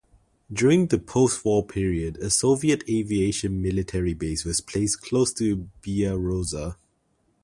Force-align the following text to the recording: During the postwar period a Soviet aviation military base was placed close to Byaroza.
During 0.51 0.87
the 0.87 0.97
postwar 0.97 1.61
period 1.69 2.17
a 2.17 2.31
Soviet 2.31 2.81
aviation 2.89 3.61
military 3.61 4.15
base 4.15 4.43
was 4.43 4.59
placed 4.59 5.03
close 5.03 5.31
to 5.33 5.69
Byaroza. 5.83 6.75